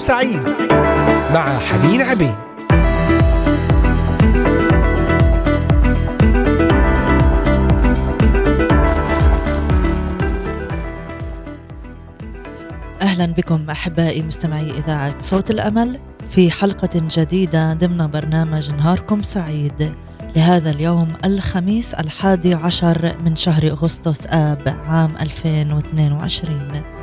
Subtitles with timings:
[0.00, 0.48] سعيد
[1.34, 2.34] مع حنين عبيد.
[13.02, 15.98] أهلا بكم أحبائي مستمعي إذاعة صوت الأمل
[16.30, 19.94] في حلقة جديدة ضمن برنامج نهاركم سعيد.
[20.36, 26.99] لهذا اليوم الخميس الحادي عشر من شهر أغسطس آب عام 2022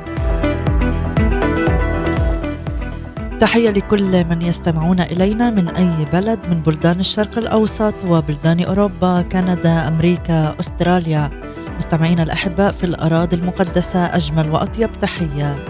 [3.39, 9.87] تحية لكل من يستمعون إلينا من أي بلد من بلدان الشرق الأوسط وبلدان أوروبا كندا
[9.87, 11.29] أمريكا أستراليا.
[11.77, 15.65] مستمعينا الأحباء في الأراضي المقدسة أجمل وأطيب تحية.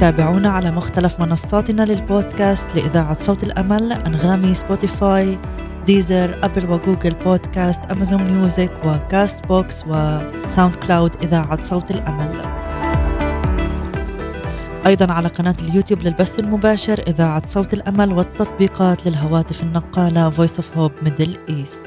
[0.00, 5.38] تابعونا على مختلف منصاتنا للبودكاست لإذاعة صوت الأمل أنغامي Spotify
[5.86, 12.42] Deezer Apple و Google Podcast Amazon Music و Castbox و SoundCloud إذاعة صوت الأمل.
[14.86, 21.06] أيضا على قناة اليوتيوب للبث المباشر إذاعة صوت الأمل والتطبيقات للهواتف النقالة Voice of Hope
[21.06, 21.82] Middle East.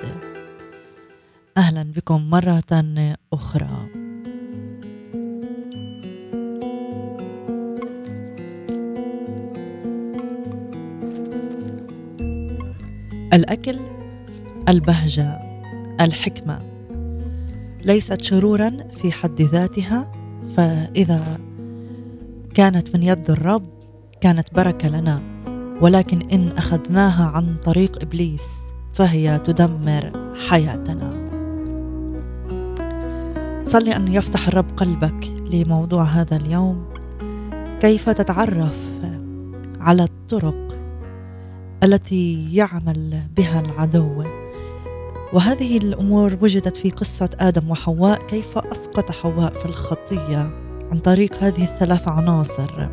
[1.57, 2.63] أهلا بكم مرة
[3.33, 3.87] أخرى.
[13.33, 13.79] الأكل
[14.69, 15.39] البهجة
[16.01, 16.59] الحكمة.
[17.81, 20.11] ليست شرورا في حد ذاتها
[20.57, 21.46] فإذا
[22.53, 23.69] كانت من يد الرب
[24.21, 25.21] كانت بركة لنا
[25.81, 28.51] ولكن إن أخذناها عن طريق إبليس
[28.93, 31.27] فهي تدمر حياتنا.
[33.65, 36.85] صلي أن يفتح الرب قلبك لموضوع هذا اليوم.
[37.79, 38.83] كيف تتعرف
[39.79, 40.77] على الطرق
[41.83, 44.23] التي يعمل بها العدو؟
[45.33, 51.63] وهذه الأمور وجدت في قصة آدم وحواء كيف أسقط حواء في الخطية؟ عن طريق هذه
[51.63, 52.87] الثلاث عناصر.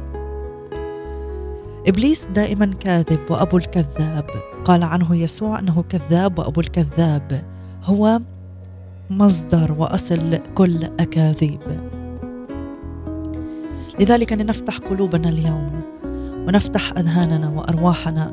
[1.86, 4.26] إبليس دائما كاذب وأبو الكذاب.
[4.64, 7.44] قال عنه يسوع أنه كذاب وأبو الكذاب.
[7.84, 8.20] هو
[9.10, 11.60] مصدر وأصل كل أكاذيب.
[14.00, 15.80] لذلك لنفتح قلوبنا اليوم
[16.48, 18.32] ونفتح أذهاننا وأرواحنا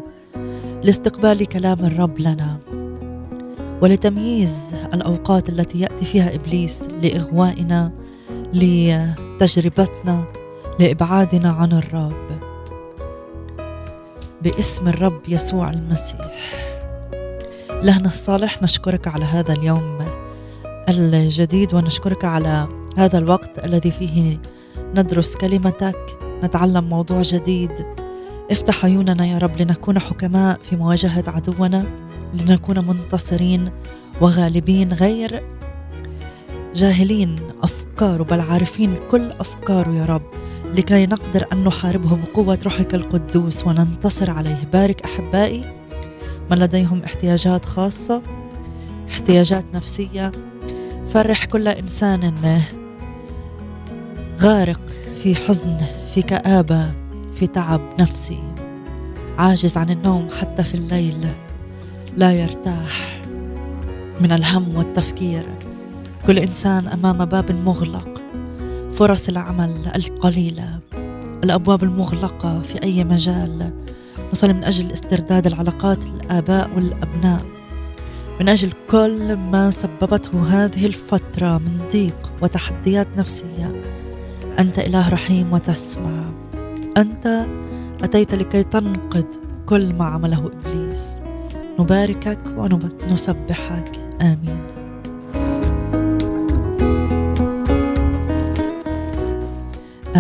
[0.84, 2.60] لاستقبال كلام الرب لنا
[3.82, 7.92] ولتمييز الأوقات التي يأتي فيها إبليس لإغوائنا
[8.54, 10.24] لتجربتنا
[10.80, 12.40] لإبعادنا عن الرب.
[14.42, 16.62] باسم الرب يسوع المسيح.
[17.72, 19.98] لهنا الصالح نشكرك على هذا اليوم
[20.90, 22.68] الجديد ونشكرك على
[22.98, 24.38] هذا الوقت الذي فيه
[24.96, 27.72] ندرس كلمتك نتعلم موضوع جديد.
[28.52, 31.86] افتح عيوننا يا رب لنكون حكماء في مواجهة عدونا
[32.34, 33.72] لنكون منتصرين
[34.22, 35.44] وغالبين غير
[36.76, 40.22] جاهلين افكاره بل عارفين كل افكاره يا رب.
[40.76, 44.70] لكي نقدر أن نحاربه بقوه روحك القدوس وننتصر عليه.
[44.74, 45.64] بارك أحبائي
[46.52, 48.22] من لديهم احتياجات خاصة
[49.10, 50.32] احتياجات نفسية.
[51.08, 52.62] فرح كل إنسان
[54.42, 54.82] غارق
[55.16, 55.78] في حزن
[56.08, 56.94] في كآبة
[57.34, 58.40] في تعب نفسي.
[59.38, 61.28] عاجز عن النوم حتى في الليل
[62.18, 63.22] لا يرتاح
[64.22, 65.71] من الهم والتفكير.
[66.28, 68.22] كل إنسان أمام باب مغلق.
[68.92, 70.80] فرص العمل القليلة
[71.44, 73.74] الأبواب المغلقة في أي مجال.
[74.32, 77.42] نصلي من أجل استرداد العلاقات الآباء والأبناء.
[78.40, 83.82] من أجل كل ما سببته هذه الفترة من ضيق وتحديات نفسية.
[84.60, 86.32] أنت إله رحيم وتسمع.
[86.98, 87.46] أنت
[88.04, 89.26] أتيت لكي تنقذ
[89.66, 91.22] كل ما عمله إبليس.
[91.80, 93.92] نباركك ونسبحك.
[94.22, 94.71] آمين.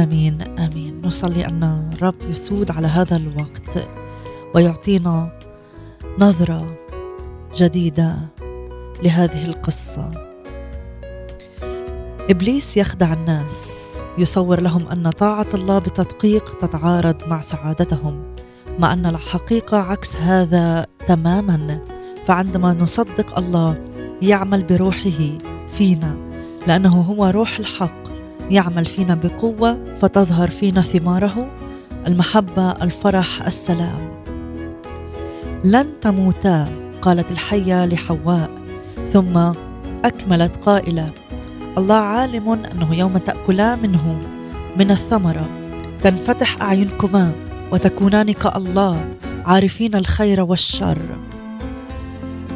[0.03, 1.01] آمين آمين.
[1.06, 3.89] نصلي أن الرب يسود على هذا الوقت
[4.56, 5.39] ويعطينا
[6.19, 6.78] نظرة
[7.56, 8.16] جديدة
[9.03, 10.09] لهذه القصة.
[12.29, 13.81] إبليس يخدع الناس
[14.18, 18.24] يصور لهم أن طاعة الله بتدقيق تتعارض مع سعادتهم
[18.80, 21.80] مع أن الحقيقة عكس هذا تماما.
[22.25, 23.86] فعندما نصدق الله
[24.21, 25.38] يعمل بروحه
[25.68, 26.18] فينا
[26.68, 28.00] لأنه هو روح الحق.
[28.51, 31.51] يعمل فينا بقوة فتظهر فينا ثماره.
[32.07, 34.24] المحبة الفرح السلام.
[35.63, 36.68] لن تموتا
[37.01, 38.50] قالت الحية لحواء.
[39.13, 39.38] ثم
[40.06, 41.12] أكملت قائلة
[41.77, 44.19] الله عالم أنه يوم تأكلا منه
[44.77, 45.50] من الثمره
[46.03, 47.31] تنفتح أعينكما
[47.71, 49.06] وتكونان كالله
[49.45, 51.18] عارفين الخير والشر.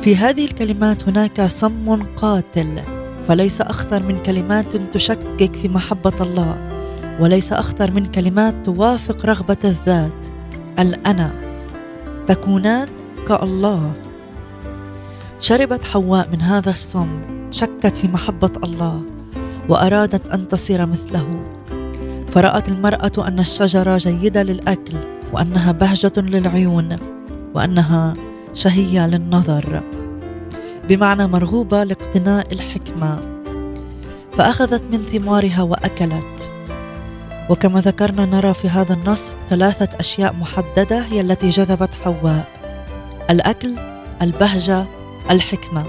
[0.01, 2.94] في هذه الكلمات هناك سم قاتل.
[3.27, 6.57] فليس أخطر من كلمات تشكك في محبة الله
[7.19, 10.27] وليس أخطر من كلمات توافق رغبة الذات
[10.79, 11.31] الأنا.
[12.27, 12.87] تكونان
[13.27, 13.91] كالله.
[15.39, 17.19] شربت حواء من هذا السم
[17.51, 19.01] شكت في محبة الله
[19.69, 21.43] وأرادت أن تصير مثله.
[22.27, 24.93] فرأت المرأة أن الشجرة جيدة للأكل
[25.33, 26.95] وأنها بهجة للعيون
[27.53, 28.13] وأنها
[28.53, 29.83] شهية للنظر.
[30.89, 33.19] بمعنى مرغوبة لاقتناء الحكمة.
[34.37, 36.51] فأخذت من ثمارها وأكلت.
[37.49, 42.47] وكما ذكرنا نرى في هذا النص ثلاثة أشياء محددة هي التي جذبت حواء.
[43.29, 43.75] الأكل
[44.21, 44.85] البهجة
[45.31, 45.83] الحكمة.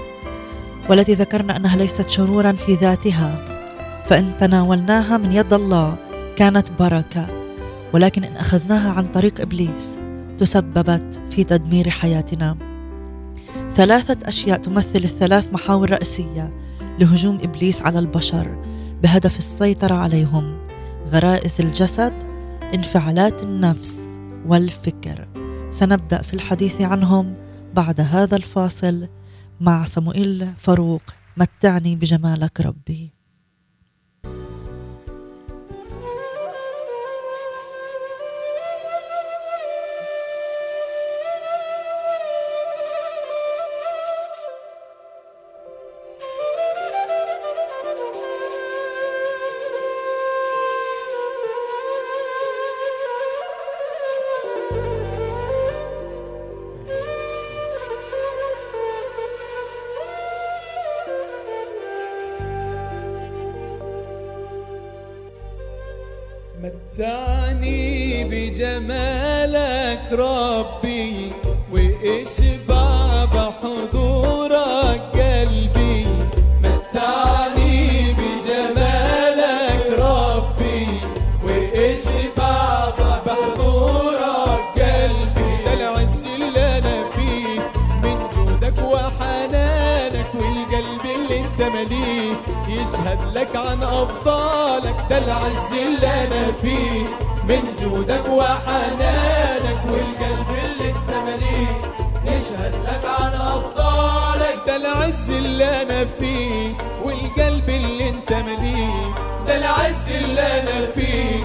[0.89, 3.45] والتي ذكرنا أنها ليست شرورا في ذاتها.
[4.05, 5.95] فإن تناولناها من يد الله
[6.35, 7.27] كانت بركة.
[7.93, 9.97] ولكن إن أخذناها عن طريق إبليس
[10.37, 12.66] تسببت في تدمير حياتنا.
[13.77, 16.49] ثلاثة أشياء تمثل الثلاث محاور رئيسية
[16.99, 18.63] لهجوم إبليس على البشر
[19.03, 20.63] بهدف السيطرة عليهم
[21.07, 22.13] غرائز الجسد
[22.73, 25.27] انفعالات النفس والفكر.
[25.71, 27.33] سنبدأ في الحديث عنهم
[27.73, 29.07] بعد هذا الفاصل
[29.61, 31.01] مع صموئيل فاروق
[31.37, 33.16] متعني بجمالك ربي.
[66.97, 70.66] متعني بجمالك ربي
[93.07, 97.01] يشهد لك عن أفضالك ده العز اللي أنا فيه.
[97.43, 101.81] من جودك وحنانك والقلب اللي أنت مليه
[102.25, 106.73] يشهد لك عن أفضالك ده العز اللي أنا فيه.
[107.03, 109.13] والقلب اللي أنت مليه
[109.47, 111.43] ده العز اللي أنا فيه.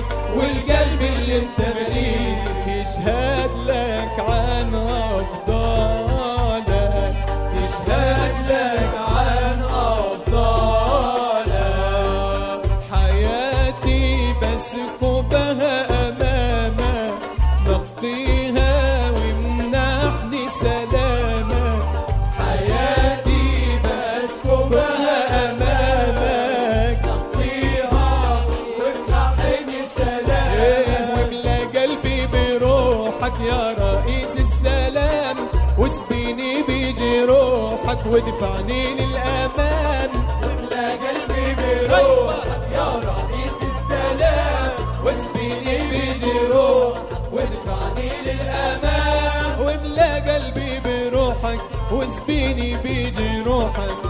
[38.06, 40.10] وادفعني للامام
[40.42, 44.70] واملأ قلبي بروحك يا رئيس السلام.
[45.04, 47.02] واسبيني بجروحك
[47.32, 51.60] وادفعني للامام واملأ قلبي بروحك
[51.92, 54.01] واسبيني بجروحك.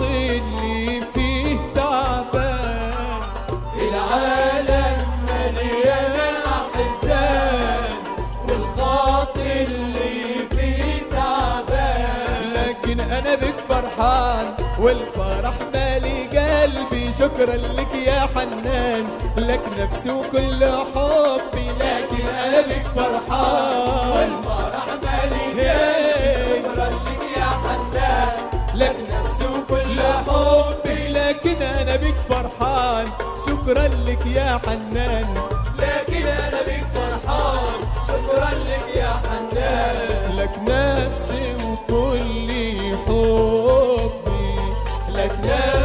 [0.00, 3.22] اللي فيه تعبان.
[3.82, 7.84] العالم مليان أحزان
[9.36, 12.52] اللي فيه تعبان.
[12.54, 13.34] لكن أنا
[13.68, 14.46] فرحان
[14.78, 17.12] والفرح مالي قلبي.
[17.12, 19.04] شكرا لك يا حنان
[19.36, 20.64] لك نفسي وكل
[20.94, 21.68] حبي.
[21.80, 25.91] لكن أنا بك فرحان والفرح مالي قلبي.
[33.62, 35.34] شكرا لك يا حنان.
[35.78, 37.80] لكن أنا بك فرحان.
[38.08, 40.36] شكرا لك يا حنان.
[40.36, 42.50] لك نفسي وكل
[43.06, 44.54] حبي.
[45.08, 45.81] لك نفسي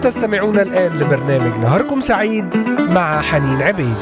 [0.10, 3.96] تستمعون الآن لبرنامج نهاركم سعيد مع حنين عبيد.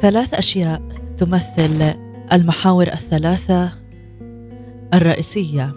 [0.00, 0.82] ثلاث أشياء
[1.18, 1.94] تمثل
[2.32, 3.72] المحاور الثلاثة
[4.94, 5.74] الرئيسية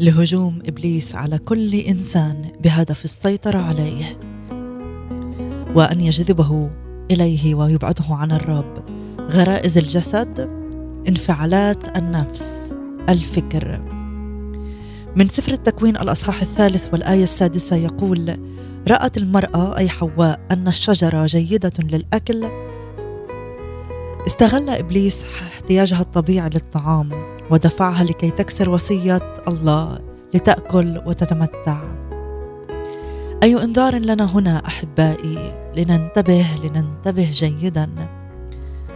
[0.00, 4.31] لهجوم إبليس على كل إنسان بهدف السيطرة عليه.
[5.74, 6.70] وأن يجذبه
[7.10, 8.84] إليه ويبعده عن الرب.
[9.20, 10.50] غرائز الجسد
[11.08, 12.74] انفعالات النفس
[13.08, 13.80] الفكر.
[15.16, 18.36] من سفر التكوين الأصحاح الثالث والآية السادسة يقول
[18.88, 22.46] رأت المرأة أي حواء أن الشجرة جيدة للأكل.
[24.26, 27.10] استغل إبليس احتياجها الطبيعي للطعام
[27.50, 29.98] ودفعها لكي تكسر وصية الله
[30.34, 31.82] لتأكل وتتمتع.
[33.42, 37.90] أي إنذار لنا هنا أحبائي؟ لننتبه لننتبه جيدا.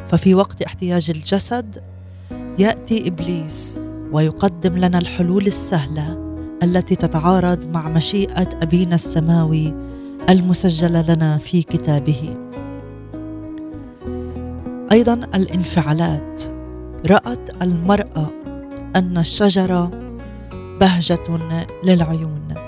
[0.06, 1.82] ففي وقت احتياج الجسد
[2.58, 3.80] يأتي إبليس
[4.12, 6.18] ويقدم لنا الحلول السهلة
[6.62, 9.74] التي تتعارض مع مشيئة أبينا السماوي
[10.30, 12.36] المسجلة لنا في كتابه.
[14.92, 16.44] أيضا الانفعالات.
[17.06, 18.26] رأت المرأة
[18.96, 19.90] أن الشجرة
[20.80, 21.38] بهجة
[21.84, 22.65] للعيون.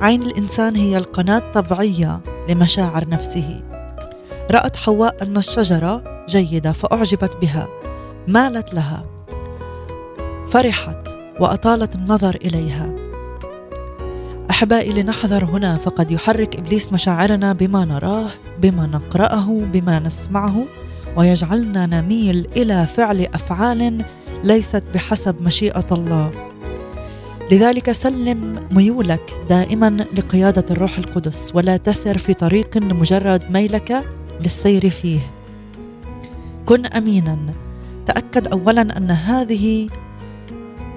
[0.00, 3.62] عين الإنسان هي القناة الطبيعية لمشاعر نفسه.
[4.50, 7.68] رأت حواء أن الشجرة جيدة فأعجبت بها.
[8.28, 9.04] مالت لها.
[10.48, 11.08] فرحت
[11.40, 12.94] وأطالت النظر إليها.
[14.50, 18.28] أحبائي لنحذر هنا فقد يحرك إبليس مشاعرنا بما نراه
[18.62, 20.64] بما نقرأه بما نسمعه
[21.16, 24.04] ويجعلنا نميل إلى فعل أفعال
[24.44, 26.49] ليست بحسب مشيئة الله.
[27.50, 34.04] لذلك سلم ميولك دائما لقيادة الروح القدس ولا تسر في طريق لمجرد ميلك
[34.40, 35.20] للسير فيه.
[36.66, 37.38] كن امينا.
[38.06, 39.88] تأكد اولا أن هذه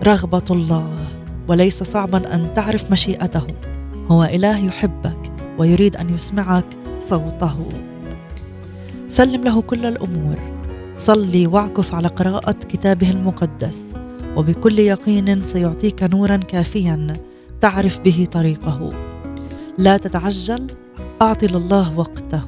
[0.04, 1.08] رغبة الله
[1.48, 3.48] وليس صعبا أن تعرف مشيئته.
[4.08, 6.66] هو إله يحبك ويريد أن يسمعك
[7.00, 7.70] صوته.
[9.08, 10.40] سلم له كل الأمور.
[10.98, 13.84] صلي واعكف على قراءة كتابه المقدس.
[14.38, 17.14] وبكل يقين سيعطيك نورا كافيا
[17.62, 18.94] تعرف به طريقه.
[19.78, 20.68] لا تتعجل
[21.22, 22.42] اعط لله وقته.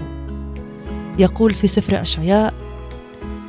[1.19, 2.53] يقول في سفر أشعياء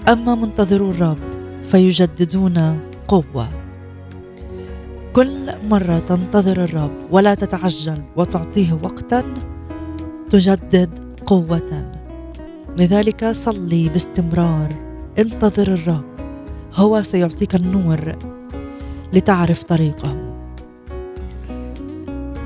[0.08, 1.18] أما منتظرو الرب
[1.64, 3.48] فيجددون قوة.
[5.12, 9.34] كل مرة تنتظر الرب ولا تتعجل وتعطيه وقتا
[10.30, 10.90] تجدد
[11.26, 11.92] قوة.
[12.76, 14.74] لذلك صلي باستمرار
[15.18, 16.15] انتظر الرب.
[16.76, 18.16] هو سيعطيك النور
[19.12, 20.16] لتعرف طريقه.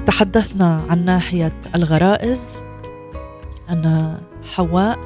[0.06, 2.58] تحدثنا عن ناحية الغرائز.
[3.70, 4.16] أن
[4.54, 4.98] حواء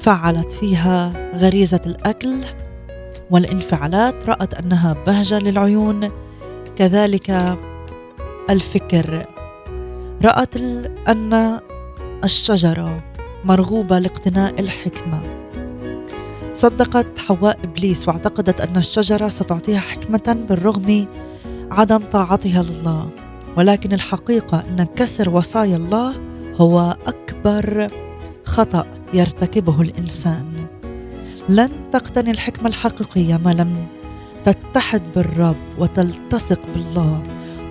[0.00, 2.44] فعلت فيها غريزة الأكل
[3.30, 6.08] والانفعالات رأت أنها بهجة للعيون.
[6.76, 7.58] كذلك
[8.50, 9.26] الفكر.
[10.24, 10.56] رأت
[11.08, 11.60] أن
[12.24, 13.00] الشجرة
[13.44, 15.37] مرغوبة لاقتناء الحكمة.
[16.58, 21.06] صدقت حواء إبليس واعتقدت أن الشجرة ستعطيها حكمة بالرغم
[21.70, 23.10] عدم طاعتها لله
[23.56, 26.14] ولكن الحقيقة أن كسر وصايا الله
[26.56, 27.88] هو أكبر
[28.44, 30.66] خطأ يرتكبه الإنسان
[31.48, 33.86] لن تقتني الحكمة الحقيقية ما لم
[34.44, 37.22] تتحد بالرب وتلتصق بالله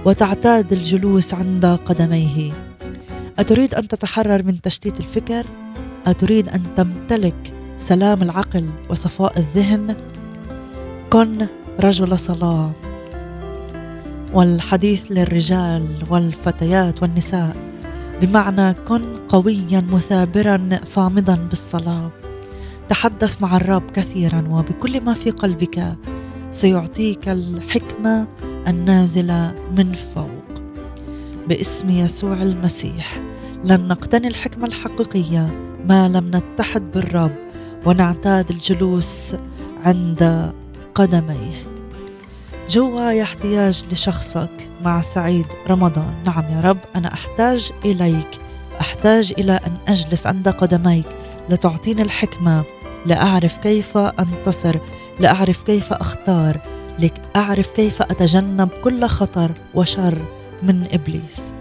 [0.06, 2.52] وتعتاد الجلوس عند قدميه
[3.40, 5.46] أتريد أن تتحرر من تشتيت الفكر؟
[6.08, 9.96] أتريد أن تمتلك سلام العقل وصفاء الذهن؟
[11.10, 11.48] كن
[11.80, 12.72] رجل صلاة.
[14.34, 17.56] والحديث للرجال والفتيات والنساء.
[18.22, 22.12] بمعنى كن قويا مثابرا صامدا بالصلاة.
[22.90, 25.98] تحدث مع الرب كثيرا وبكل ما في قلبك.
[26.52, 28.28] سيعطيك الحكمة
[28.68, 30.62] النازلة من فوق.
[31.48, 33.22] باسم يسوع المسيح.
[33.64, 37.47] لن نقتني الحكمة الحقيقية ما لم نتحد بالرب.
[37.86, 39.36] ونعتاد الجلوس
[39.86, 40.54] عند
[40.96, 41.68] قدميه.
[42.70, 46.14] جواي احتياج لشخصك مع سعيد رمضان.
[46.26, 48.40] نعم يا رب أنا أحتاج إليك.
[48.82, 51.06] أحتاج إلى أن أجلس عند قدميك
[51.50, 52.64] لتعطيني الحكمة.
[53.06, 54.78] لأعرف كيف أنتصر
[55.20, 56.60] لأعرف كيف أختار.
[57.00, 60.18] لأعرف كيف أتجنب كل خطر وشر
[60.64, 61.54] من إبليس.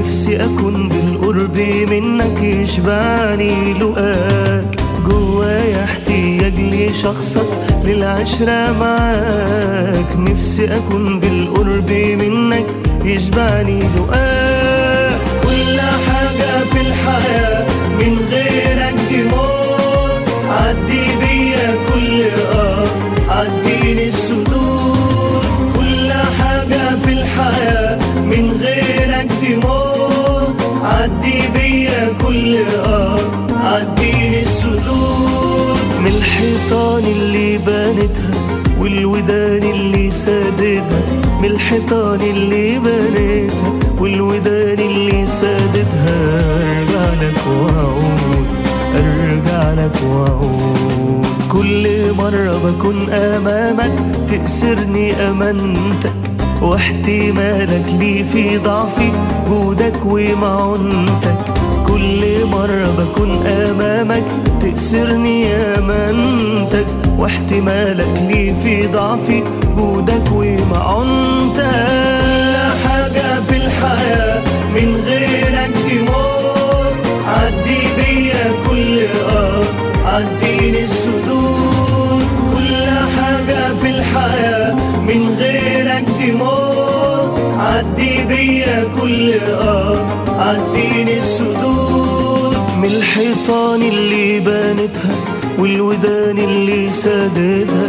[0.00, 1.58] نفسي أكون بالقرب
[1.90, 7.46] منك يشبعني لقاك جوايا احتياج لشخصك
[7.84, 10.16] للعشرة معاك.
[10.16, 11.90] نفسي أكون بالقرب
[12.22, 12.66] منك
[13.04, 17.66] يشبعني لقاك كل حاجة في الحياة
[17.98, 18.39] من غيرك
[32.30, 32.56] كل
[32.86, 33.18] آه
[33.64, 35.78] عديني السدود.
[36.00, 38.30] من الحيطان اللي بنتها
[38.80, 41.02] والودان اللي سادتها.
[41.42, 46.18] من الحيطان اللي بنيتها والودان اللي سادتها.
[46.62, 48.46] أرجع لك وأعود
[48.94, 51.26] أرجع لك وأعود.
[51.52, 53.92] كل مرة بكون أمامك
[54.28, 56.12] تأسرني أمانتك
[56.62, 59.12] واحتمالك لي في ضعفي
[59.48, 61.40] جودك ومعونتك.
[61.90, 64.22] كل مرة بكون أمامك
[64.60, 66.86] تأسرني أمانتك
[67.18, 69.42] واحتمالك لي في ضعفي
[69.76, 74.42] جودك ومعونتك كل حاجة في الحياة
[74.74, 76.96] من غيرك دي موت.
[77.26, 78.98] عدي بيا كل
[79.30, 79.64] آه
[80.06, 82.22] عديني السدود.
[82.54, 84.74] كل حاجة في الحياة
[85.08, 86.79] من غيرك دي موت.
[87.60, 89.98] عدي بيا كل آه
[90.38, 92.56] عديني السدود.
[92.82, 95.14] من الحيطان اللي بنتها
[95.58, 97.88] والودان اللي سادتها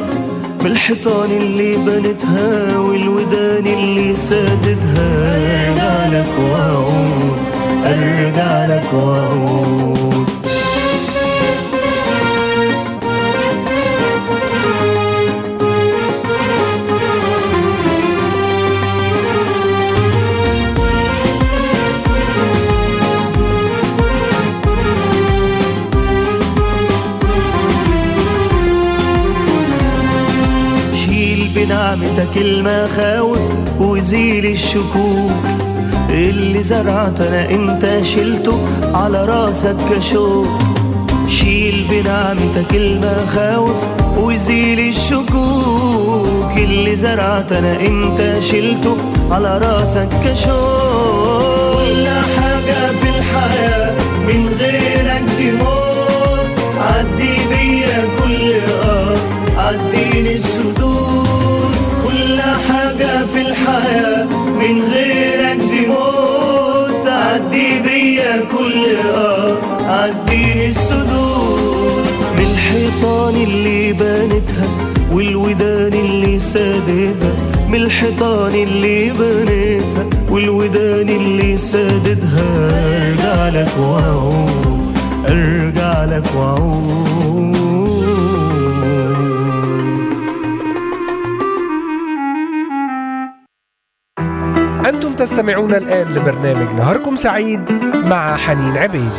[0.64, 5.08] من الحيطان اللي بنتها والودان اللي سادتها
[5.68, 7.38] ارجع لك وأعود
[7.86, 10.21] ارجع لك وأعود.
[31.96, 33.40] بنعمتك المخاوف
[33.80, 35.32] وزيل الشكوك.
[36.10, 38.60] اللي زرعت أنا انت شلته
[38.94, 40.48] على راسك كشوك.
[41.28, 43.76] شيل بنعمتك المخاوف
[44.18, 46.58] وزيل الشكوك.
[46.58, 48.98] اللي زرعت أنا انت شلته
[49.32, 51.78] على راسك كشوك.
[51.78, 53.96] كل حاجة في الحياة
[54.28, 56.52] من غيرك دي موت.
[56.80, 59.18] عدي بيا كل آه.
[59.58, 60.81] عديني السدود
[64.62, 65.88] من غيرك دي
[67.08, 72.06] عدي بيا كل آه عديني السدود.
[72.38, 74.68] من الحيطان اللي بنتها
[75.12, 77.34] والودان اللي سادتها
[77.70, 82.72] من الحيطان اللي بنيتها والودان اللي سادتها.
[82.98, 84.96] أرجع لك وأعود
[85.30, 87.61] أرجع لك وأعود.
[94.92, 99.12] أنتم تستمعون الآن لبرنامج نهاركم سعيد مع حنين عبيد.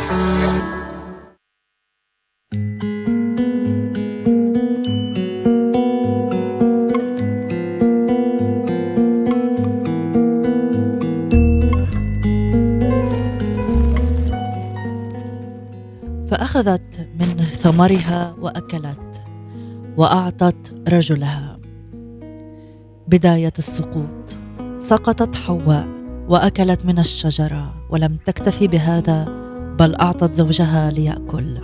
[16.31, 19.23] فأخذت من ثمرها وأكلت
[19.97, 21.59] وأعطت رجلها.
[23.07, 24.42] بداية السقوط.
[24.83, 25.87] سقطت حواء
[26.29, 29.25] وأكلت من الشجرة ولم تكتفي بهذا
[29.79, 31.57] بل أعطت زوجها ليأكل.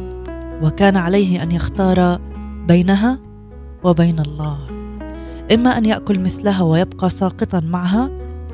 [0.63, 2.19] وكان عليه أن يختار
[2.67, 3.19] بينها
[3.83, 4.59] وبين الله.
[5.53, 8.09] إما أن يأكل مثلها ويبقى ساقطا معها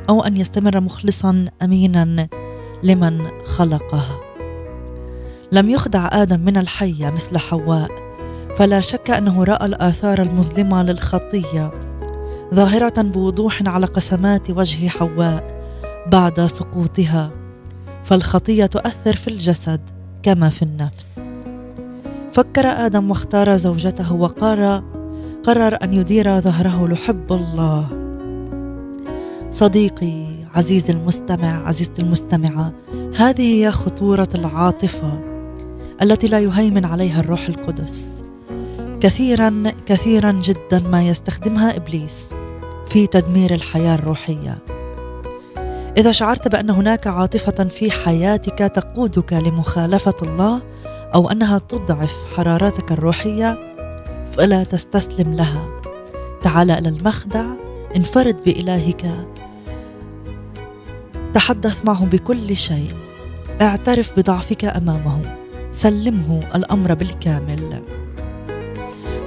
[0.10, 2.28] أو أن يستمر مخلصا امينا
[2.84, 4.06] لمن خلقه
[5.52, 7.90] لم يخدع آدم من الحية مثل حواء
[8.58, 11.72] فلا شك أنه رأى الآثار المظلمة للخطية
[12.54, 15.66] ظاهرة بوضوح على قسمات وجه حواء
[16.12, 17.32] بعد سقوطها
[18.04, 19.82] فالخطية تؤثر في الجسد
[20.24, 21.20] كما في النفس.
[22.32, 24.84] فكر آدم واختار زوجته وقال
[25.44, 27.88] قرر أن يدير ظهره لحب الله.
[29.52, 32.74] صديقي عزيزي المستمع عزيزتي المستمعة
[33.16, 35.20] هذه هي خطورة العاطفة
[36.02, 38.25] التي لا يهيمن عليها الروح القدس.
[39.06, 42.30] كثيرا كثيرا جدا ما يستخدمها إبليس
[42.88, 44.58] في تدمير الحياة الروحية.
[45.98, 50.62] إذا شعرت بأن هناك عاطفة في حياتك تقودك لمخالفة الله
[51.16, 53.76] أو أنها تضعف حرارتك الروحية
[54.38, 55.82] فلا تستسلم لها.
[56.42, 57.46] تعال إلى المخدع
[57.96, 59.28] انفرد بإلهك.
[61.34, 62.92] تحدث معه بكل شيء.
[63.62, 65.22] اعترف بضعفك أمامه.
[65.72, 67.82] سلمه الأمر بالكامل.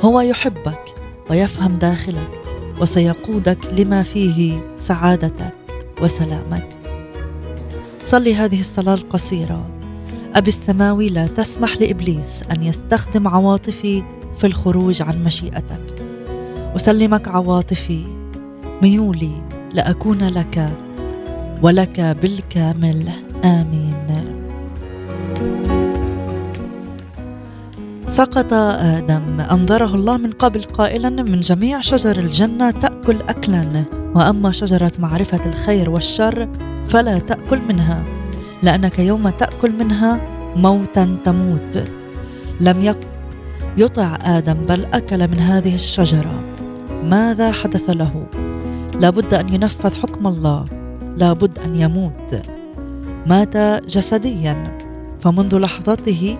[0.04, 0.94] هو يحبك
[1.30, 2.40] ويفهم داخلك
[2.80, 5.56] وسيقودك لما فيه سعادتك
[6.02, 6.68] وسلامك.
[8.04, 9.66] صلي هذه الصلاة القصيرة.
[10.34, 14.02] أبي السماوي لا تسمح لإبليس أن يستخدم عواطفي
[14.38, 16.04] في الخروج عن مشيئتك.
[16.76, 18.04] أسلمك عواطفي.
[18.82, 19.42] ميولي
[19.74, 20.78] لأكون لك
[21.62, 23.08] ولك بالكامل.
[23.44, 24.07] آمين.
[28.08, 34.92] سقط آدم انظره الله من قبل قائلا من جميع شجر الجنة تأكل اكلا وأما شجرة
[34.98, 36.48] معرفة الخير والشر
[36.88, 38.04] فلا تأكل منها
[38.62, 40.20] لأنك يوم تأكل منها
[40.56, 41.84] موتا تموت.
[42.60, 42.94] لم
[43.76, 46.40] يطع آدم بل أكل من هذه الشجرة.
[47.04, 48.26] ماذا حدث له؟
[49.00, 50.64] لابد أن ينفذ حكم الله
[51.16, 52.42] لابد أن يموت.
[53.26, 54.78] مات جسديا
[55.20, 56.38] فمنذ لحظته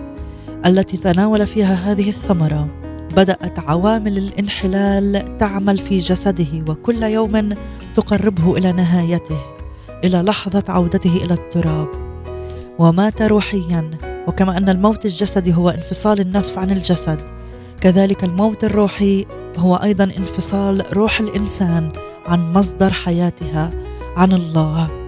[0.65, 2.67] التي تناول فيها هذه الثمرة.
[3.15, 7.53] بدأت عوامل الانحلال تعمل في جسده وكل يوم
[7.95, 9.39] تقربه إلى نهايته
[10.03, 11.87] إلى لحظة عودته إلى التراب.
[12.79, 13.91] ومات روحيا
[14.27, 17.21] وكما أن الموت الجسدي هو انفصال النفس عن الجسد.
[17.81, 19.25] كذلك الموت الروحي
[19.57, 21.91] هو أيضا انفصال روح الإنسان
[22.27, 23.71] عن مصدر حياتها
[24.17, 24.98] عن الله.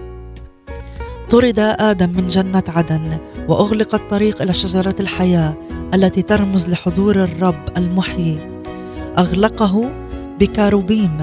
[1.32, 3.18] طرد آدم من جنة عدن
[3.48, 5.54] واغلق الطريق إلى شجرة الحياة
[5.94, 8.62] التي ترمز لحضور الرب المحيي.
[9.18, 9.90] أغلقه
[10.40, 11.18] بكاروبيم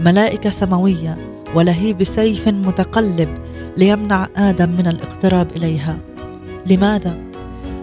[0.00, 3.28] ملائكة سماوية ولهيب سيف متقلب
[3.76, 5.98] ليمنع آدم من الاقتراب إليها.
[6.66, 7.18] لماذا؟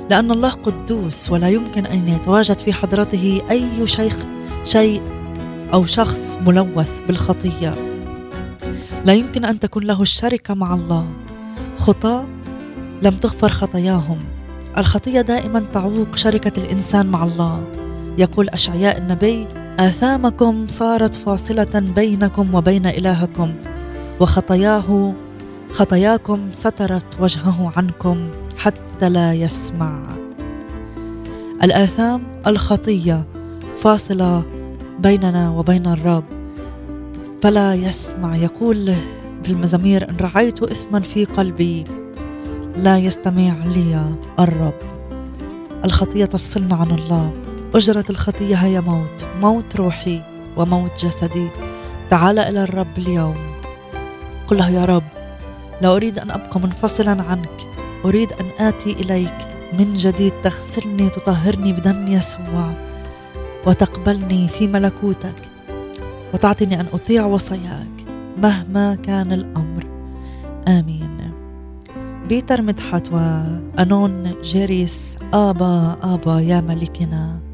[0.10, 4.18] لأن الله قدوس ولا يمكن أن يتواجد في حضرته أي شيخ
[4.64, 5.02] شيء
[5.74, 7.76] أو شخص ملوث بالخطية.
[9.06, 11.08] لا يمكن أن تكون له الشركة مع الله.
[11.82, 12.26] خطاه
[13.02, 14.20] لم تغفر خطاياهم.
[14.78, 17.64] الخطية دائما تعوق شركة الإنسان مع الله.
[18.18, 19.48] يقول أشعياء النبي
[19.80, 23.54] آثامكم صارت فاصلة بينكم وبين إلهكم
[24.20, 25.14] وخطاياه
[25.72, 30.04] خطاياكم سترت وجهه عنكم حتى لا يسمع.
[31.64, 33.26] الآثام الخطية
[33.80, 34.44] فاصلة
[35.00, 36.24] بيننا وبين الرب
[37.42, 38.36] فلا يسمع.
[38.36, 38.94] يقول
[39.44, 41.84] في المزامير إن رعيت اثما في قلبي
[42.78, 44.80] لا يستمع لي الرب.
[45.86, 47.34] الخطية تفصلنا عن الله.
[47.76, 49.26] اجره الخطية هي موت.
[49.42, 50.22] موت روحي
[50.58, 51.48] وموت جسدي.
[52.10, 53.36] تعال إلى الرب اليوم.
[54.48, 55.04] قل له يا رب
[55.82, 57.68] لا أريد أن أبقى منفصلا عنك.
[58.06, 59.38] أريد أن آتي إليك.
[59.80, 62.74] من جديد تغسلني تطهرني بدم يسوع
[63.68, 65.36] وتقبلني في ملكوتك
[66.34, 67.91] وتعطيني أن أطيع وصاياك.
[68.42, 69.86] مهما كان الأمر.
[70.68, 71.18] آمين.
[72.30, 77.51] بيتر مدحت وأنون جيريس آبا آبا يا ملكنا.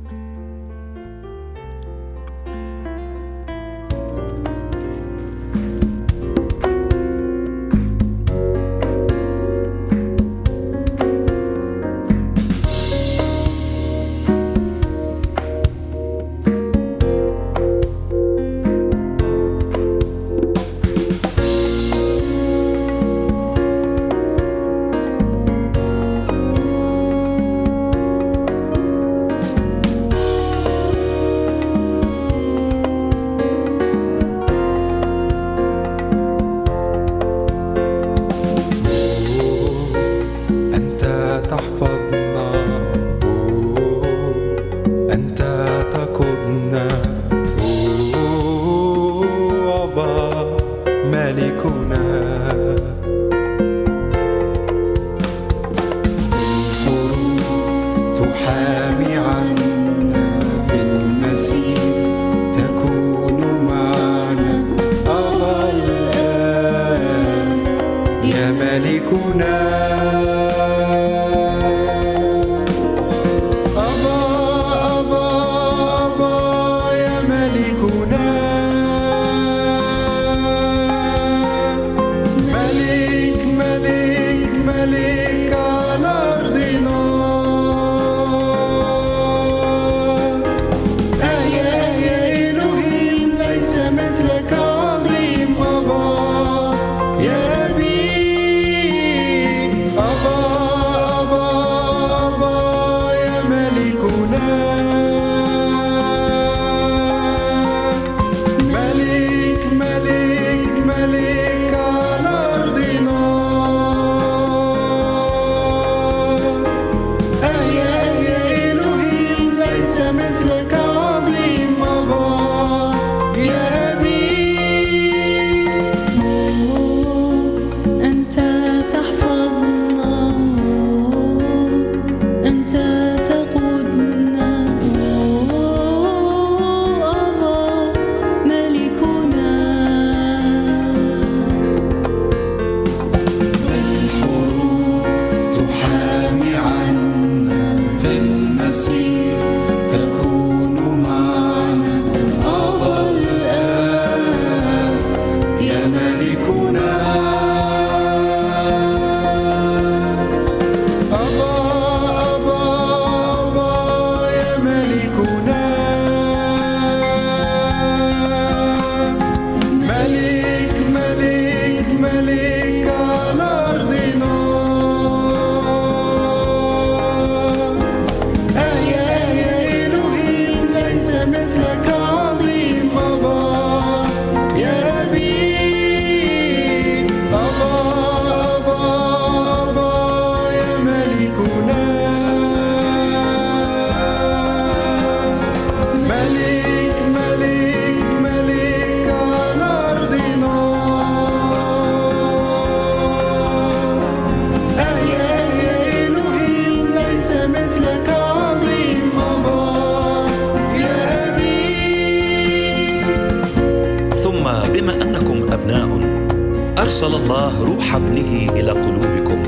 [217.28, 219.44] الله روح ابنه إلى قلوبكم.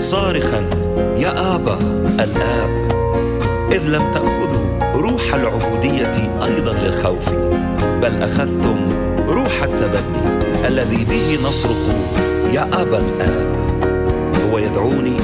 [0.00, 0.60] صارخا
[1.16, 1.78] يا آبا
[2.20, 2.70] الآب.
[3.72, 7.28] إذ لم تأخذوا روح العبودية أيضا للخوف.
[8.02, 8.88] بل أخذتم
[9.28, 10.22] روح التبني
[10.68, 11.82] الذي به نصرخ
[12.52, 13.56] يا أبا الآب.
[14.44, 15.16] هو يدعوني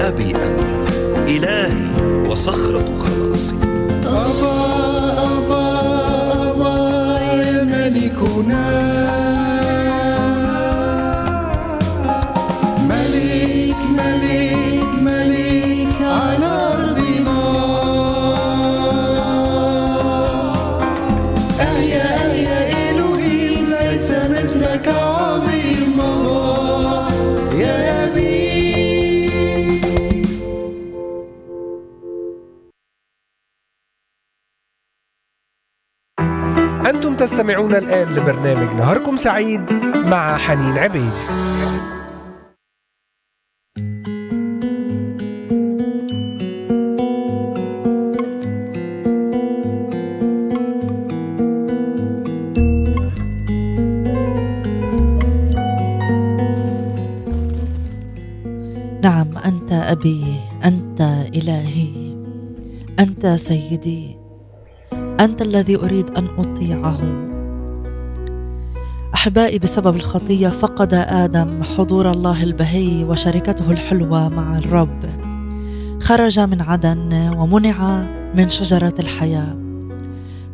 [0.00, 0.70] أبي أنت
[1.28, 3.56] إلهي وصخرة خلاصي.
[4.04, 4.95] أبا
[37.78, 41.10] الآن لبرنامج نهاركم سعيد مع حنين عبيد.
[59.02, 60.24] نعم أنت أبي
[60.64, 61.00] أنت
[61.34, 62.14] إلهي
[63.00, 64.16] أنت سيدي
[65.20, 67.35] أنت الذي أريد أن أطيعه.
[69.26, 75.04] أحبائي بسبب الخطية فقد آدم حضور الله البهي وشركته الحلوة مع الرب.
[76.00, 79.58] خرج من عدن ومنع من شجرة الحياة.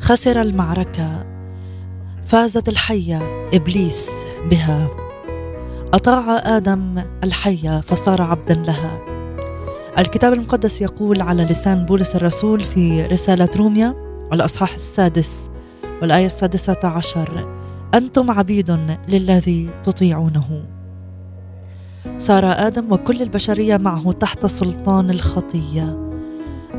[0.00, 1.26] خسر المعركة.
[2.24, 3.48] فازت الحية.
[3.54, 4.10] إبليس
[4.50, 4.88] بها.
[5.94, 9.00] أطاع آدم الحية فصار عبدا لها.
[9.98, 13.94] الكتاب المقدس يقول على لسان بولس الرسول في رسالة روميا
[14.32, 15.50] الاصحاح السادس
[16.02, 17.61] والآية السادسة عشر
[17.94, 18.78] أنتم عبيد
[19.08, 20.64] للذي تطيعونه.
[22.18, 26.10] صار آدم وكل البشرية معه تحت سلطان الخطية.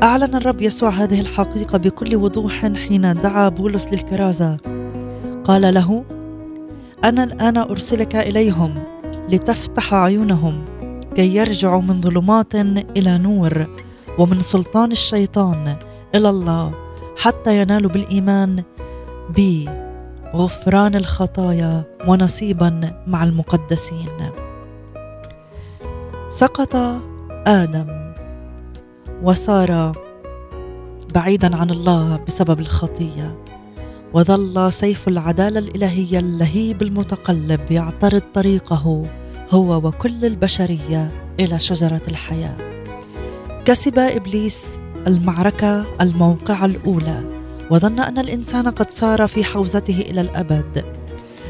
[0.02, 4.56] أعلن الرب يسوع هذه الحقيقة بكل وضوح حين دعا بولس للكرازة.
[5.44, 6.04] قال له
[7.04, 8.82] أنا الآن أرسلك إليهم
[9.28, 10.64] لتفتح عيونهم
[11.14, 12.54] كي يرجعوا من ظلمات
[12.96, 13.66] إلى نور
[14.18, 15.76] ومن سلطان الشيطان
[16.14, 16.72] إلى الله
[17.18, 18.62] حتى ينالوا بالإيمان
[19.34, 19.83] بي.
[20.34, 24.08] غفران الخطايا ونصيبا مع المقدسين.
[26.30, 26.76] سقط
[27.46, 28.14] آدم
[29.22, 29.92] وصار
[31.14, 33.38] بعيدا عن الله بسبب الخطية
[34.14, 39.06] وظل سيف العدالة الإلهية اللهيب المتقلب يعترض طريقه
[39.50, 42.56] هو وكل البشرية إلى شجرة الحياة.
[43.64, 47.33] كسب إبليس المعركة الموقعة الأولى
[47.70, 50.84] وظن أن الإنسان قد صار في حوزته إلى الأبد.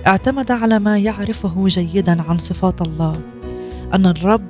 [0.07, 3.21] اعتمد على ما يعرفه جيدا عن صفات الله
[3.95, 4.49] أن الرب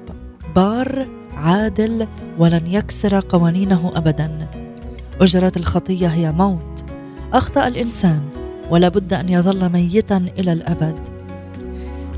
[0.57, 4.49] بار عادل ولن يكسر قوانينه ابدا.
[5.21, 6.85] أجرة الخطية هي موت.
[7.33, 8.23] أخطأ الإنسان
[8.71, 11.01] ولا بد أن يظل ميتا إلى الأبد.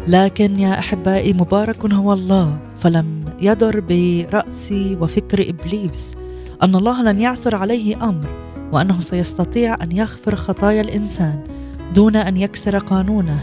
[0.09, 2.59] لكن يا أحبائي مبارك هو الله.
[2.79, 6.15] فلم يدر برأسي وفكر إبليس
[6.63, 8.46] أن الله لن يعثر عليه أمر.
[8.73, 11.45] وأنه سيستطيع أن يغفر خطايا الإنسان
[11.95, 13.41] دون أن يكسر قانونه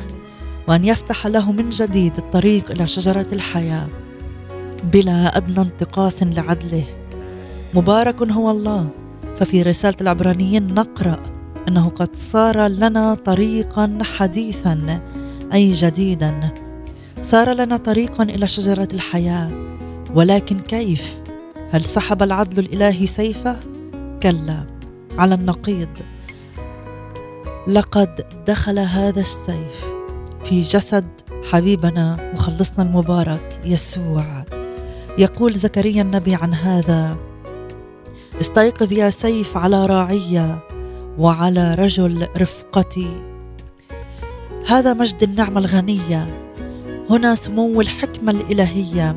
[0.68, 3.88] وأن يفتح له من جديد الطريق إلى شجرة الحياة
[4.84, 6.84] بلا أدنى انتقاص لعدله.
[7.74, 8.90] مبارك هو الله.
[9.38, 11.24] ففي رسالة العبرانيين نقرأ
[11.68, 15.02] أنه قد صار لنا طريقا حديثا
[15.54, 16.54] أي جديدا.
[17.22, 19.52] صار لنا طريقا إلى شجرة الحياة.
[20.16, 21.14] ولكن كيف؟
[21.72, 23.60] هل سحب العدل الإلهي سيفه؟
[24.24, 24.73] كلا.
[25.18, 25.90] على النقيض.
[27.68, 29.86] لقد دخل هذا السيف
[30.44, 31.06] في جسد
[31.52, 34.44] حبيبنا مخلصنا المبارك يسوع.
[35.18, 37.18] يقول زكريا النبي عن هذا
[38.42, 40.60] استيقظ يا سيف على راعيه
[41.18, 43.22] وعلى رجل رفقتي.
[44.68, 46.50] هذا مجد النعمة الغنية.
[47.10, 49.16] هنا سمو الحكمة الإلهية.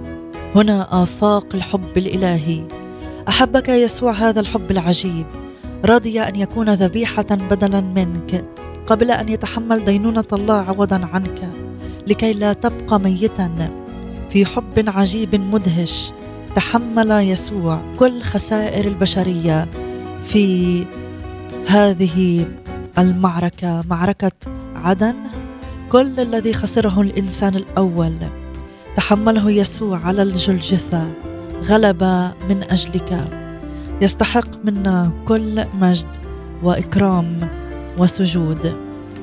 [0.54, 2.64] هنا آفاق الحب الإلهي.
[3.28, 5.26] أحبك يسوع هذا الحب العجيب.
[5.84, 8.44] رضي أن يكون ذبيحة بدلا منك
[8.86, 11.50] قبل أن يتحمل دينونة الله عوضا عنك
[12.06, 13.70] لكي لا تبقى ميتا.
[14.30, 16.12] في حب عجيب مدهش
[16.54, 19.68] تحمل يسوع كل خسائر البشرية
[20.22, 20.84] في
[21.66, 22.46] هذه
[22.98, 23.84] المعركة.
[23.90, 24.32] معركة
[24.76, 25.14] عدن
[25.88, 28.16] كل الذي خسره الإنسان الأول.
[28.96, 31.12] تحمله يسوع على الجلجثة
[31.62, 32.04] غلب
[32.48, 33.45] من أجلك.
[34.02, 36.06] يستحق منا كل مجد
[36.62, 37.48] وإكرام
[37.98, 38.74] وسجود.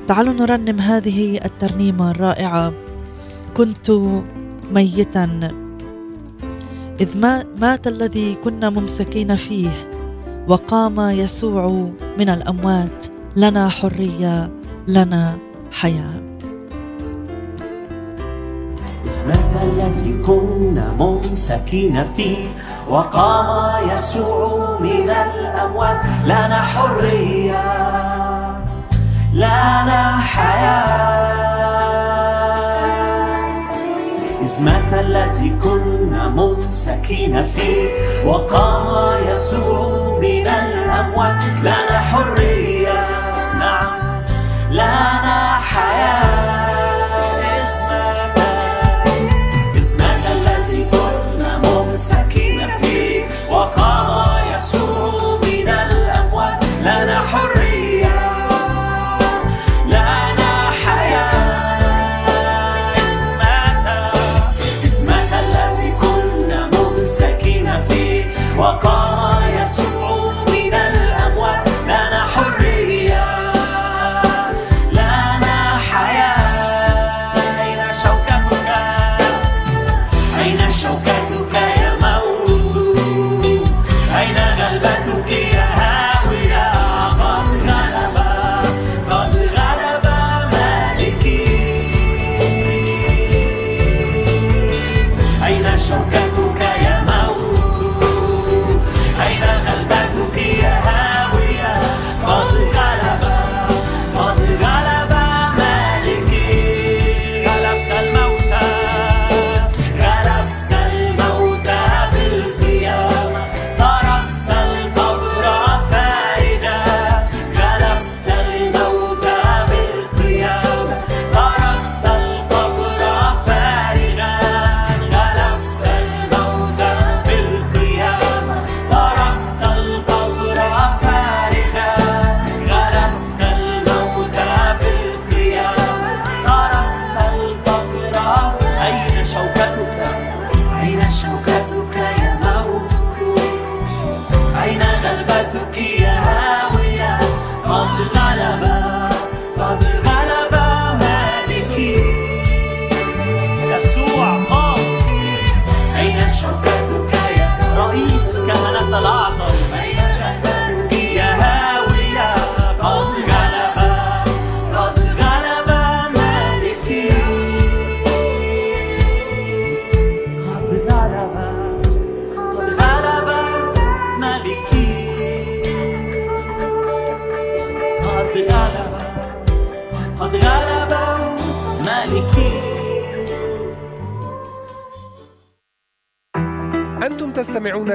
[0.08, 2.72] تعالوا نرنم هذه الترنيمة الرائعة.
[3.56, 3.90] كنت
[4.72, 5.52] ميتا.
[7.00, 9.70] إذ ما مات الذي كنا ممسكين فيه
[10.48, 13.06] وقام يسوع من الأموات.
[13.36, 14.50] لنا حرية
[14.88, 15.38] لنا
[15.72, 16.22] حياة.
[19.06, 22.48] اسمك الذي كنا ممسكين فيه
[22.88, 27.64] وقام يسوع من الأموات لنا حرية
[29.32, 31.34] لنا حياة
[34.44, 37.88] اسمك الذي كنا ممسكين فيه.
[38.26, 43.06] وقام يسوع من الأموات لنا حرية
[43.58, 44.22] نعم.
[44.70, 46.43] لنا حياة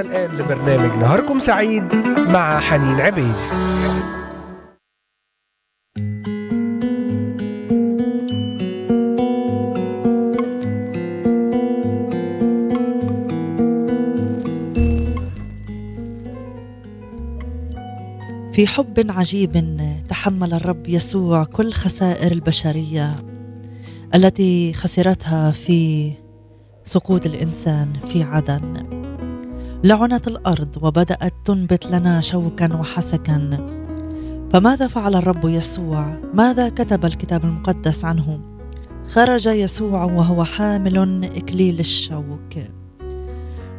[0.00, 3.34] الآن لبرنامج نهاركم سعيد مع حنين عبيد.
[18.52, 19.76] في حب عجيب
[20.08, 23.16] تحمل الرب يسوع كل خسائر البشرية
[24.14, 26.12] التي خسرتها في
[26.84, 28.99] سقوط الإنسان في عدن.
[29.84, 33.66] لعنت الأرض وبدأت تنبت لنا شوكا وحسكا.
[34.52, 38.40] فماذا فعل الرب يسوع؟ ماذا كتب الكتاب المقدس عنه؟
[39.08, 42.54] خرج يسوع وهو حامل إكليل الشوك.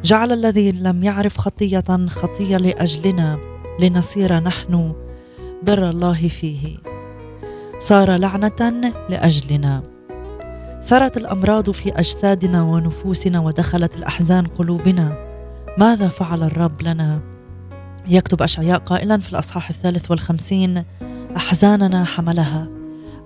[0.04, 3.38] جعل الذي لم يعرف خطية خطية لأجلنا
[3.80, 4.92] لنصير نحن
[5.62, 6.76] بر الله فيه.
[7.80, 9.82] صار لعنة لأجلنا.
[10.80, 15.31] سرت الأمراض في أجسادنا ونفوسنا ودخلت الأحزان قلوبنا.
[15.78, 17.20] ماذا فعل الرب لنا؟
[18.08, 20.84] يكتب أشعياء قائلا في الأصحاح الثالث والخمسين
[21.36, 22.68] أحزاننا حملها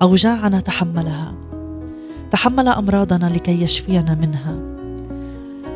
[0.03, 1.35] اوجاعنا تحملها.
[2.31, 4.59] تحمل أمراضنا لكي يشفينا منها.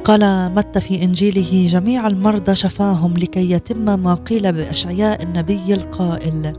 [0.04, 6.56] قال متى في إنجيله جميع المرضى شفاهم لكي يتم ما قيل بأشعياء النبي القائل.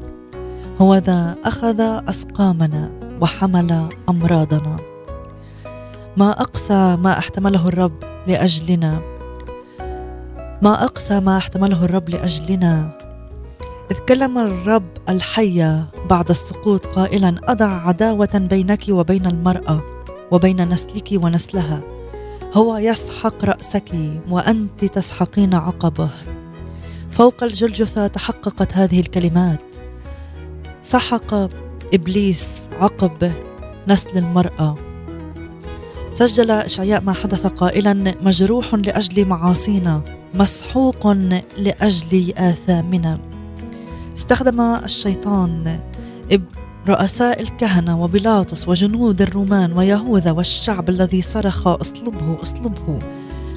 [0.82, 2.91] هو ذا أخذ أسقامنا
[3.22, 4.78] وحمل أمراضنا.
[6.18, 9.11] ما اقسى ما احتمله الرب لأجلنا
[10.62, 12.97] ما أقسى ما احتمله الرب لأجلنا.
[13.91, 19.82] إذ كلم الرب الحيه بعد السقوط قائلا أضع عداوة بينك وبين المرأة
[20.32, 21.82] وبين نسلك ونسلها.
[22.53, 23.91] هو يسحق رأسك
[24.30, 26.09] وأنت تسحقين عقبه.
[27.12, 29.62] فوق الجلجثة تحققت هذه الكلمات.
[30.82, 31.34] سحق
[31.93, 33.32] إبليس عقب
[33.88, 34.78] نسل المرأة.
[36.12, 40.01] سجل إشعياء ما حدث قائلا مجروح لأجل معاصينا
[40.34, 41.07] مسحوق
[41.57, 43.20] لأجل آثامنا.
[44.18, 45.80] استخدم الشيطان
[46.88, 52.99] رؤساء الكهنة وبيلاطس وجنود الرومان ويهوذا والشعب الذي صرخ اصلبه اصلبه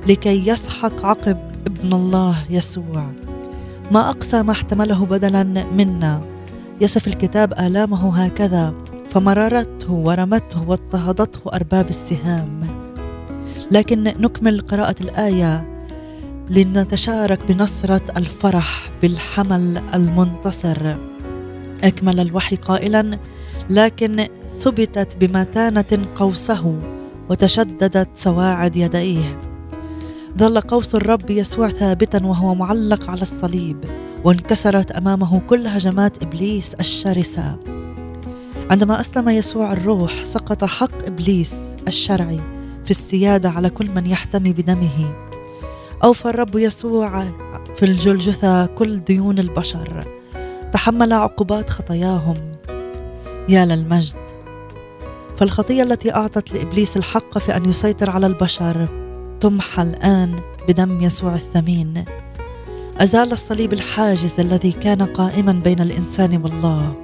[0.08, 3.12] لكي يسحق عقب ابن الله يسوع.
[3.90, 5.42] ما أقسى ما احتمله بدلا
[5.72, 6.22] منا.
[6.80, 8.74] يصف الكتاب آلامه هكذا
[9.14, 12.60] فمررته ورمته واضطهدته أرباب السهام.
[13.70, 15.84] لكن نكمل قراءة الآية
[16.50, 20.96] لنتشارك بنصرة الفرح بالحمل المنتصر.
[21.84, 23.18] أكمل الوحي قائلا
[23.70, 24.26] لكن
[24.60, 26.78] ثبتت بمتانة قوسه
[27.30, 29.40] وتشددت سواعد يديه.
[30.38, 33.84] ظل قوس الرب يسوع ثابتا وهو معلق على الصليب
[34.24, 37.58] وانكسرت أمامه كل هجمات إبليس الشرسة.
[38.70, 42.40] عندما أسلم يسوع الروح سقط حق إبليس الشرعي
[42.84, 45.14] في السيادة على كل من يحتمي بدمه.
[46.04, 47.24] أوفى الرب يسوع
[47.76, 50.04] في الجلجثة كل ديون البشر.
[50.72, 52.52] تحمل عقوبات خطاياهم.
[53.48, 54.16] يا للمجد.
[55.36, 58.88] فالخطية التي أعطت لإبليس الحق في أن يسيطر على البشر
[59.40, 62.04] تمحى الآن بدم يسوع الثمين.
[62.98, 66.94] أزال الصليب الحاجز الذي كان قائما بين الإنسان والله.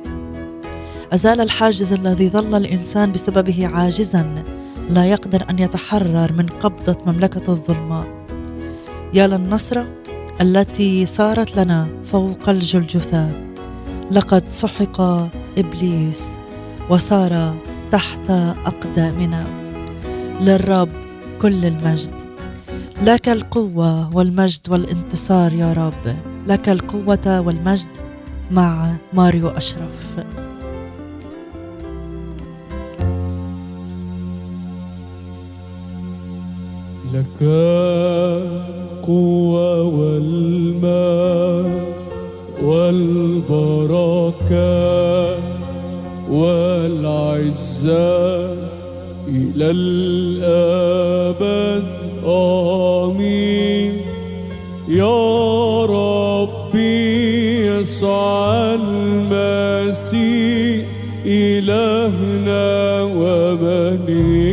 [1.12, 4.44] أزال الحاجز الذي ظل الإنسان بسببه عاجزا
[4.90, 8.24] لا يقدر أن يتحرر من قبضة مملكة الظلمة.
[9.14, 9.94] يا للنصره
[10.40, 13.30] التي صارت لنا فوق الجلجثة.
[14.10, 15.00] لقد سحق
[15.58, 16.30] إبليس
[16.90, 17.54] وصار
[17.92, 18.30] تحت
[18.66, 19.44] أقدامنا.
[20.40, 20.88] للرب
[21.40, 22.10] كل المجد.
[23.02, 26.16] لك القوة والمجد والانتصار يا رب.
[26.46, 27.88] لك القوة والمجد
[28.50, 30.24] مع ماريو أشرف.
[37.14, 37.42] لك
[39.02, 41.64] قوة والماء
[42.62, 44.10] والبركة
[46.30, 48.10] والعزة
[49.28, 51.00] إلى الأبد.
[52.26, 53.92] آمين.
[54.88, 60.00] يا ربي يسوع المسيح
[61.26, 64.50] إلهنا وملكنا.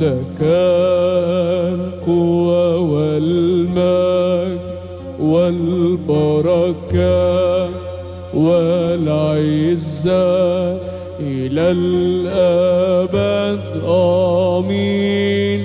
[0.00, 0.40] لك
[1.72, 4.60] القوة والمجد
[5.20, 6.90] والبركة
[8.34, 10.10] والعزة
[11.20, 13.60] إلى الأبد.
[13.86, 15.60] آمين.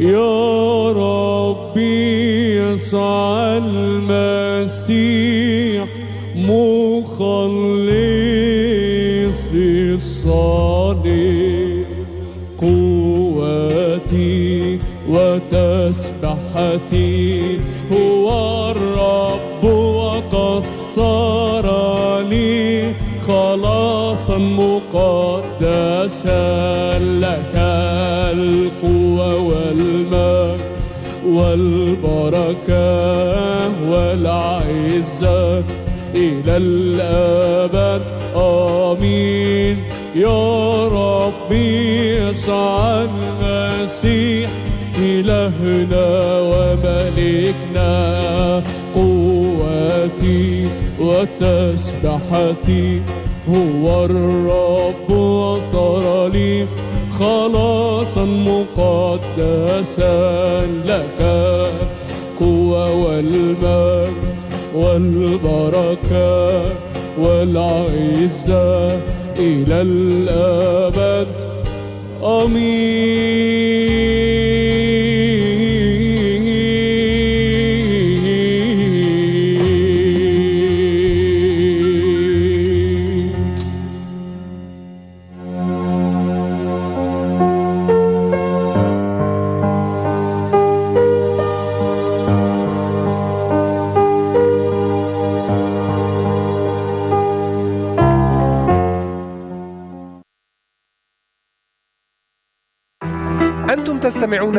[0.00, 5.08] يا ربي يسوع المسيح
[6.36, 7.48] مخلصي
[9.94, 10.77] الصليب
[16.54, 17.60] وتسبحتي
[17.92, 21.66] هو الرب وقد صار
[22.20, 22.92] لي
[23.26, 25.78] خلاصا مقدسا
[26.98, 27.54] لك
[28.32, 30.60] القوة والمجد
[31.26, 32.78] والبركة
[33.90, 35.64] والعزة
[36.14, 38.02] إلى الأبد.
[38.36, 39.76] آمين.
[40.16, 44.50] يا ربي يسوع المسيح
[45.20, 47.92] إلهنا وملكنا
[48.94, 50.68] قوتي
[51.00, 53.02] وتسبحتي
[53.48, 56.66] هو الرب وصار لي
[57.18, 60.16] خلاصا مقدسا
[60.86, 61.20] لك.
[62.40, 64.12] قوة والمجد
[64.74, 66.62] والبركة
[67.18, 68.86] والعزة
[69.38, 71.28] إلى الأبد.
[72.22, 73.47] آمين.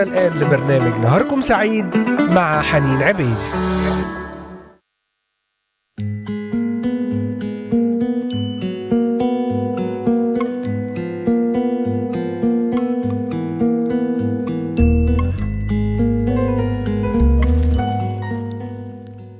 [0.04, 3.36] الآن لبرنامج نهاركم سعيد مع حنين عبيد.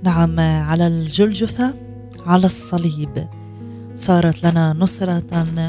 [0.04, 1.76] نعم على الجلجثة
[2.26, 3.28] على الصليب
[3.96, 5.69] صارت لنا نصرة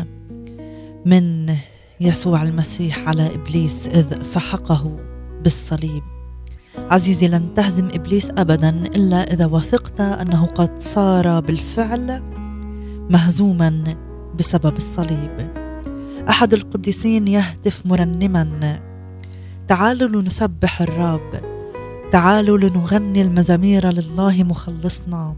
[2.10, 4.96] يسوع المسيح على إبليس إذ سحقه
[5.42, 6.02] بالصليب.
[6.78, 12.22] عزيزي لن تهزم إبليس ابدا إلا إذا وثقت أنه قد صار بالفعل
[13.10, 13.96] مهزوما
[14.38, 15.50] بسبب الصليب.
[16.28, 18.80] أحد القديسين يهتف مرنما
[19.68, 21.30] تعالوا لنسبح الرب
[22.12, 25.36] تعالوا لنغني المزامير لله مخلصنا.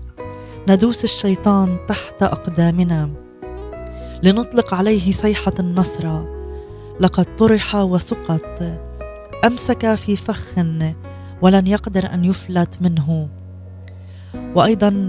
[0.69, 3.11] ندوس الشيطان تحت أقدامنا.
[4.23, 6.42] لنطلق عليه صيحة النصره
[7.01, 8.63] لقد طرح وسقط.
[9.47, 10.47] أمسك في فخ
[11.43, 13.29] ولن يقدر أن يفلت منه.
[14.55, 15.09] وأيضا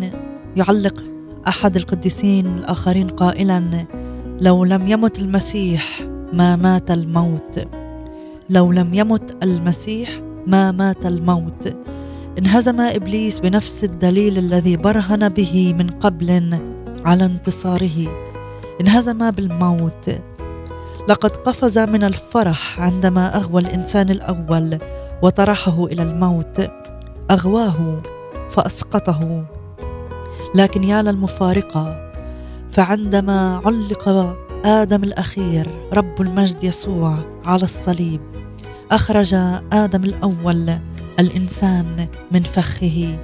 [0.56, 1.04] يعلق
[1.48, 3.86] أحد القديسين الآخرين قائلا
[4.42, 6.02] لو لم يمت المسيح
[6.34, 7.68] ما مات الموت.
[8.50, 10.10] لو لم يمت المسيح
[10.48, 11.76] ما مات الموت.
[12.40, 16.60] انهزم إبليس بنفس الدليل الذي برهن به من قبل
[17.06, 18.08] على انتصاره.
[18.82, 20.10] انهزم بالموت.
[21.08, 24.80] لقد قفز من الفرح عندما أغوى الإنسان الأول
[25.22, 26.72] وطرحه إلى الموت.
[27.32, 28.02] أغواه
[28.50, 29.46] فأسقطه.
[30.56, 32.12] لكن يا للمفارقة
[32.72, 34.36] فعندما علق
[34.66, 38.22] آدم الأخير رب المجد يسوع على الصليب
[38.92, 39.34] أخرج
[39.74, 40.72] آدم الأول
[41.20, 43.20] الإنسان من فخه.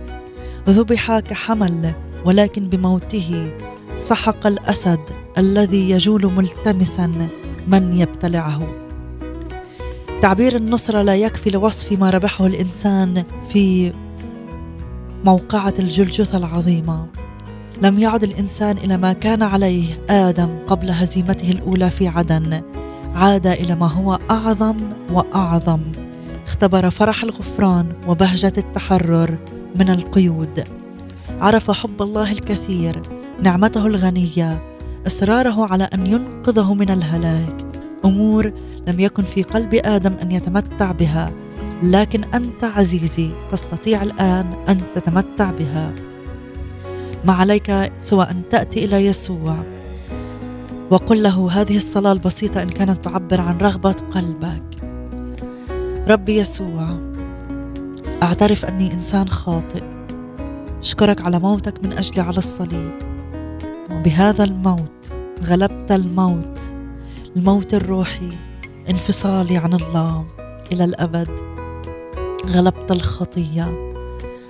[0.70, 1.94] ذبح كحمل
[2.26, 3.52] ولكن بموته
[3.96, 5.00] سحق الأسد
[5.38, 7.30] الذي يجول ملتمسا
[7.68, 8.68] من يبتلعه.
[10.22, 13.94] تعبير النصرة لا يكفي لوصف ما ربحه الإنسان في
[15.26, 17.08] موقعة الجلجثة العظيمة.
[17.82, 22.62] لم يعد الإنسان إلى ما كان عليه آدم قبل هزيمته الأولى في عدن.
[23.16, 24.78] عاد إلى ما هو أعظم
[25.12, 25.82] وأعظم.
[26.48, 29.38] اختبر فرح الغفران وبهجة التحرر
[29.76, 30.64] من القيود.
[31.42, 33.02] عرف حب الله الكثير
[33.42, 34.69] نعمته الغنية
[35.08, 37.66] اصراره على أن ينقذه من الهلاك.
[38.06, 38.54] أمور
[38.88, 41.32] لم يكن في قلب آدم أن يتمتع بها
[41.84, 45.94] لكن أنت عزيزي تستطيع الآن أن تتمتع بها.
[47.26, 49.64] ما عليك سوى أن تأتي إلى يسوع.
[50.92, 54.64] وقل له هذه الصلاة البسيطة إن كانت تعبر عن رغبة قلبك.
[56.08, 56.98] ربي يسوع
[58.24, 59.84] أعترف أني إنسان خاطئ.
[60.82, 63.09] أشكرك على موتك من اجلي على الصليب.
[64.00, 65.12] وبهذا الموت
[65.44, 66.60] غلبت الموت
[67.36, 68.32] الموت الروحي
[68.90, 70.26] انفصالي عن الله
[70.72, 71.30] إلى الأبد.
[72.48, 73.94] غلبت الخطية.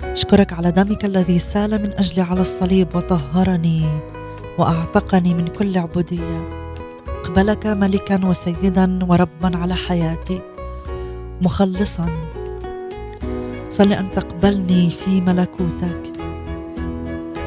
[0.03, 3.85] أشكرك على دمك الذي سال من اجلي على الصليب وطهرني
[4.57, 6.49] وأعتقني من كل عبودية.
[7.07, 10.41] أقبلك ملكا وسيدا وربا على حياتي.
[11.41, 12.09] مخلصا.
[13.69, 16.11] صل أن تقبلني في ملكوتك.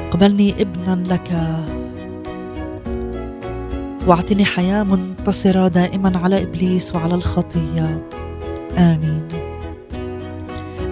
[0.08, 1.32] اقبلني ابنا لك.
[4.06, 8.08] واعطني حياة منتصرة دائما على إبليس وعلى الخطية.
[8.78, 9.28] آمين.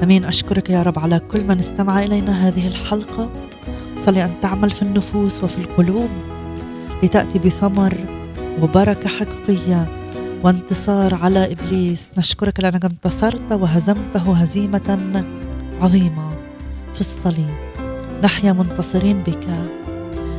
[0.02, 0.24] أمين.
[0.24, 3.30] أشكرك يا رب على كل من استمع إلينا هذه الحلقة.
[3.96, 6.10] صلي أن تعمل في النفوس وفي القلوب
[7.02, 7.94] لتأتي بثمر
[8.62, 9.88] وبركة حقيقية
[10.44, 12.12] وانتصار على إبليس.
[12.18, 15.24] نشكرك لأنك انتصرت وهزمته هزيمة
[15.80, 16.30] عظيمة
[16.94, 17.54] في الصليب.
[18.24, 19.46] نحيا منتصرين بك.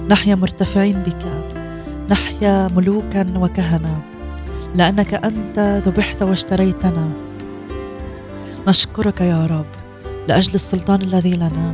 [0.10, 1.61] نحيا مرتفعين بك.
[2.12, 4.02] نحيا ملوكا وكهنة
[4.76, 7.12] لأنك أنت ذبحت واشتريتنا.
[8.68, 9.66] نشكرك يا رب
[10.28, 11.74] لأجل السلطان الذي لنا.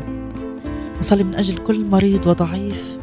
[0.99, 2.97] نصلي من أجل كل مريض وضعيف.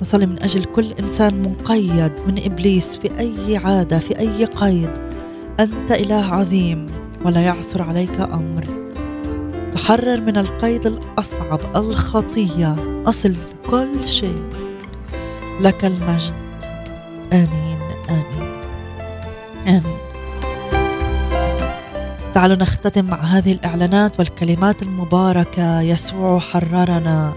[0.00, 4.90] نصلي من أجل كل إنسان مقيد من إبليس في أي عادة في أي قيد.
[5.60, 6.86] أنت إله عظيم
[7.24, 8.66] ولا يعصر عليك أمر.
[9.72, 12.76] تحرر من القيد الأصعب الخطية.
[13.06, 13.34] أصل
[13.70, 14.48] كل شيء
[15.60, 16.49] لك المجد.
[17.32, 17.78] آمين
[18.10, 18.62] آمين
[19.68, 19.98] آمين.
[22.34, 27.34] تعالوا نختتم مع هذه الإعلانات والكلمات المباركة يسوع حررنا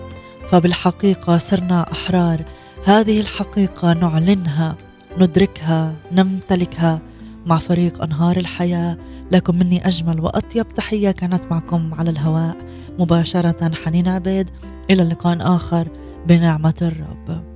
[0.51, 2.41] فبالحقيقة صرنا أحرار.
[2.85, 4.75] هذه الحقيقة نعلنها
[5.17, 7.01] ندركها نمتلكها
[7.45, 8.97] مع فريق أنهار الحياة.
[9.31, 12.57] لكم مني أجمل وأطيب تحية كانت معكم على الهواء
[12.99, 14.49] مباشرة حنين عبيد.
[14.89, 15.87] إلى اللقاء آخر
[16.27, 17.52] بنعمة الرب.